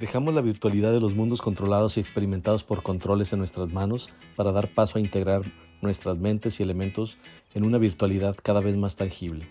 [0.00, 4.50] Dejamos la virtualidad de los mundos controlados y experimentados por controles en nuestras manos para
[4.50, 5.42] dar paso a integrar
[5.82, 7.18] nuestras mentes y elementos
[7.54, 9.46] en una virtualidad cada vez más tangible.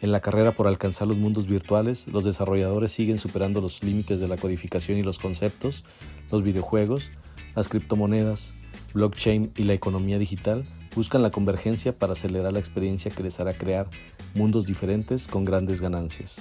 [0.00, 4.28] En la carrera por alcanzar los mundos virtuales, los desarrolladores siguen superando los límites de
[4.28, 5.84] la codificación y los conceptos,
[6.30, 7.10] los videojuegos,
[7.56, 8.54] las criptomonedas,
[8.94, 10.64] blockchain y la economía digital
[10.94, 13.88] buscan la convergencia para acelerar la experiencia que les hará crear
[14.32, 16.36] mundos diferentes con grandes ganancias.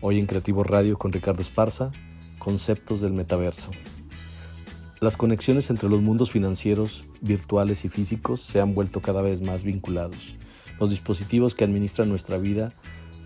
[0.00, 1.92] Hoy en Creativo Radio con Ricardo Esparza,
[2.40, 3.70] conceptos del metaverso.
[4.98, 9.62] Las conexiones entre los mundos financieros, virtuales y físicos se han vuelto cada vez más
[9.62, 10.34] vinculados.
[10.80, 12.72] Los dispositivos que administran nuestra vida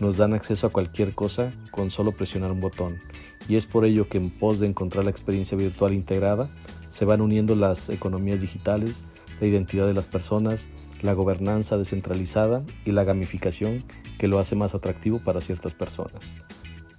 [0.00, 3.00] nos dan acceso a cualquier cosa con solo presionar un botón,
[3.48, 6.50] y es por ello que en pos de encontrar la experiencia virtual integrada,
[6.88, 9.04] se van uniendo las economías digitales,
[9.40, 10.68] la identidad de las personas,
[11.02, 13.84] la gobernanza descentralizada y la gamificación
[14.18, 16.34] que lo hace más atractivo para ciertas personas.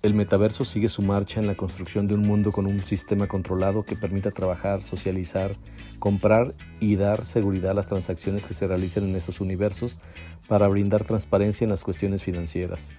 [0.05, 3.81] El metaverso sigue su marcha en la construcción de un mundo con un sistema controlado
[3.81, 5.57] que permita trabajar, socializar,
[5.97, 9.99] comprar y dar seguridad a las transacciones que se realicen en esos universos
[10.47, 12.91] para brindar transparencia en las cuestiones financieras.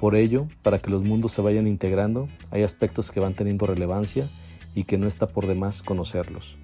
[0.00, 4.26] Por ello, para que los mundos se vayan integrando, hay aspectos que van teniendo relevancia
[4.74, 6.56] y que no está por demás conocerlos.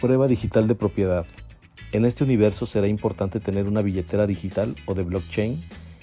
[0.00, 1.24] Prueba digital de propiedad.
[1.92, 5.62] En este universo será importante tener una billetera digital o de blockchain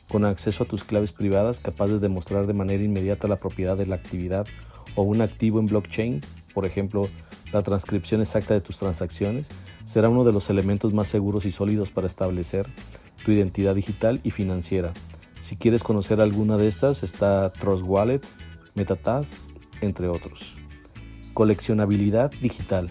[0.09, 3.87] con acceso a tus claves privadas capaz de demostrar de manera inmediata la propiedad de
[3.87, 4.45] la actividad
[4.95, 6.21] o un activo en blockchain,
[6.53, 7.09] por ejemplo,
[7.51, 9.49] la transcripción exacta de tus transacciones,
[9.85, 12.67] será uno de los elementos más seguros y sólidos para establecer
[13.23, 14.93] tu identidad digital y financiera.
[15.41, 18.21] Si quieres conocer alguna de estas, está Trust Wallet,
[18.73, 20.55] Metatask, entre otros.
[21.33, 22.89] Coleccionabilidad digital.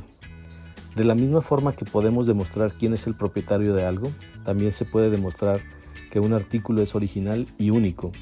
[0.95, 4.11] De la misma forma que podemos demostrar quién es el propietario de algo,
[4.45, 5.61] también se puede demostrar
[6.15, 8.13] que un artículo es original y único.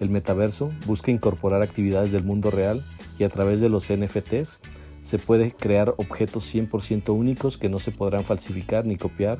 [0.00, 2.84] El metaverso busca incorporar actividades del mundo real
[3.20, 4.60] y a través de los NFTs
[5.00, 9.38] se puede crear objetos 100% únicos que no se podrán falsificar ni copiar,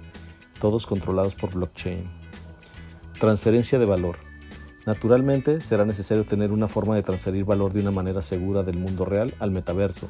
[0.60, 2.08] todos controlados por blockchain.
[3.18, 4.18] Transferencia de valor.
[4.86, 9.04] Naturalmente será necesario tener una forma de transferir valor de una manera segura del mundo
[9.04, 10.06] real al metaverso.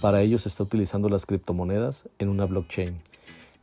[0.00, 3.02] Para ello se está utilizando las criptomonedas en una blockchain.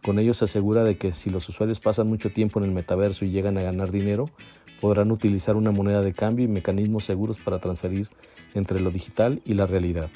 [0.08, 3.26] Con ello se asegura de que si los usuarios pasan mucho tiempo en el metaverso
[3.26, 4.30] y llegan a ganar dinero,
[4.80, 8.08] podrán utilizar una moneda de cambio y mecanismos seguros para transferir
[8.54, 10.10] entre lo digital y la realidad.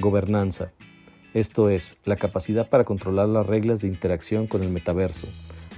[0.00, 0.72] Gobernanza.
[1.34, 5.26] Esto es, la capacidad para controlar las reglas de interacción con el metaverso.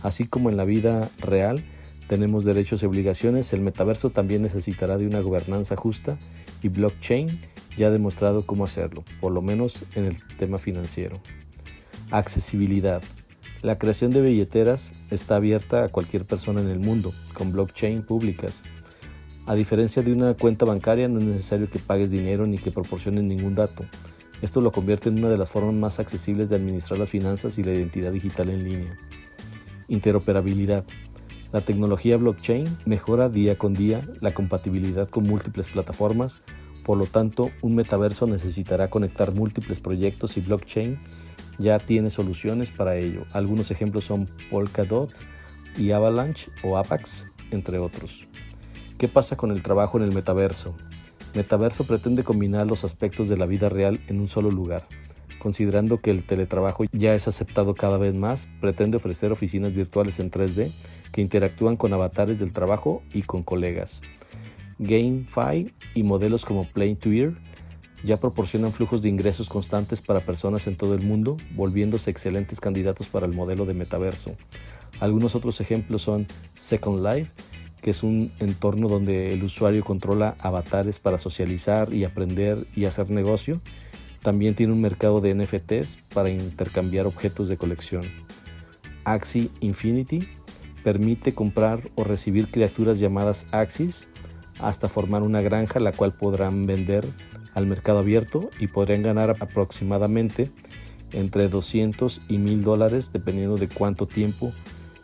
[0.05, 1.65] Así como en la vida real
[2.07, 6.19] tenemos derechos y obligaciones, el metaverso también necesitará de una gobernanza justa
[6.63, 7.41] y blockchain
[7.77, 11.21] ya ha demostrado cómo hacerlo, por lo menos en el tema financiero.
[12.13, 13.03] Accesibilidad.
[13.65, 18.63] La creación de billeteras está abierta a cualquier persona en el mundo, con blockchain públicas.
[19.47, 23.25] A diferencia de una cuenta bancaria, no es necesario que pagues dinero ni que proporciones
[23.25, 23.87] ningún dato.
[24.43, 27.65] Esto lo convierte en una de las formas más accesibles de administrar las finanzas y
[27.65, 28.99] la identidad digital en línea.
[29.89, 30.85] Interoperabilidad.
[31.51, 36.43] La tecnología blockchain mejora día con día la compatibilidad con múltiples plataformas,
[36.85, 40.99] por lo tanto, un metaverso necesitará conectar múltiples proyectos y blockchain
[41.59, 43.25] ya tiene soluciones para ello.
[43.33, 45.11] Algunos ejemplos son Polkadot
[45.77, 48.27] y Avalanche o Apax, entre otros.
[48.99, 50.77] ¿Qué pasa con el trabajo en el metaverso?
[51.35, 54.87] Metaverso pretende combinar los aspectos de la vida real en un solo lugar.
[55.41, 60.31] Considerando que el teletrabajo ya es aceptado cada vez más, pretende ofrecer oficinas virtuales en
[60.31, 60.71] 3D
[61.13, 64.01] que interactúan con avatares del trabajo y con colegas.
[64.79, 67.35] GameFi y modelos como Play to Ear
[68.05, 73.09] ya proporcionan flujos de ingresos constantes para personas en todo el mundo, volviéndose excelentes candidatos
[73.09, 74.37] para el modelo de metaverso.
[75.01, 77.33] Algunos otros ejemplos son Second Life,
[77.81, 83.11] que es un entorno donde el usuario controla avatares para socializar y aprender y hacer
[83.11, 83.61] negocio.
[84.23, 88.05] También tiene un mercado de NFTs para intercambiar objetos de colección.
[89.05, 90.27] Axie Infinity
[90.83, 94.07] permite comprar o recibir criaturas llamadas Axis
[94.61, 97.05] hasta formar una granja la cual podrán vender
[97.55, 100.51] al mercado abierto y podrían ganar aproximadamente
[101.13, 104.53] entre 200 y 1000 dólares dependiendo de cuánto tiempo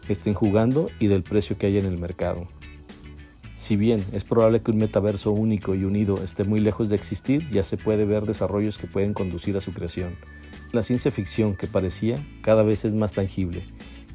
[0.08, 2.48] estén jugando y del precio que haya en el mercado.
[3.54, 7.48] Si bien es probable que un metaverso único y unido esté muy lejos de existir,
[7.50, 10.16] ya se puede ver desarrollos que pueden conducir a su creación.
[10.72, 13.64] La ciencia ficción que parecía cada vez es más tangible.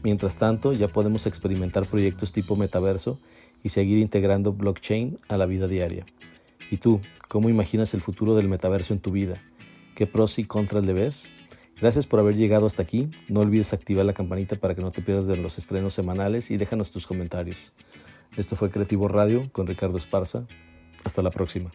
[0.03, 3.19] Mientras tanto, ya podemos experimentar proyectos tipo metaverso
[3.61, 6.05] y seguir integrando blockchain a la vida diaria.
[6.71, 9.35] ¿Y tú, cómo imaginas el futuro del metaverso en tu vida?
[9.95, 11.31] ¿Qué pros y contras le ves?
[11.79, 13.09] Gracias por haber llegado hasta aquí.
[13.27, 16.57] No olvides activar la campanita para que no te pierdas de los estrenos semanales y
[16.57, 17.73] déjanos tus comentarios.
[18.37, 20.45] Esto fue Creativo Radio con Ricardo Esparza.
[21.03, 21.71] Hasta la próxima.